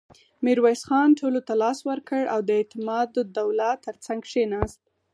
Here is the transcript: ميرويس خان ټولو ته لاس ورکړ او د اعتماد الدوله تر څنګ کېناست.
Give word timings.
ميرويس 0.45 0.81
خان 0.89 1.09
ټولو 1.19 1.39
ته 1.47 1.53
لاس 1.63 1.79
ورکړ 1.89 2.21
او 2.33 2.39
د 2.47 2.49
اعتماد 2.59 3.09
الدوله 3.23 3.69
تر 3.85 3.95
څنګ 4.05 4.21
کېناست. 4.31 4.81